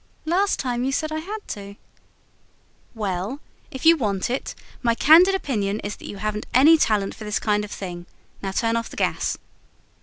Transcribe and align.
"Last 0.25 0.57
time 0.57 0.83
you 0.83 0.91
said 0.91 1.11
I 1.11 1.19
had 1.19 1.47
to." 1.49 1.75
"Well, 2.95 3.39
if 3.69 3.85
you 3.85 3.95
want 3.95 4.31
it, 4.31 4.55
my 4.81 4.95
candid 4.95 5.35
opinion 5.35 5.79
is 5.81 5.97
that 5.97 6.09
you 6.09 6.17
haven't 6.17 6.47
any 6.55 6.75
talent 6.75 7.13
for 7.13 7.23
this 7.23 7.37
kind 7.37 7.63
of 7.63 7.69
thing. 7.69 8.07
Now 8.41 8.49
turn 8.51 8.75
off 8.77 8.89
the 8.89 8.97
gas." 8.97 9.37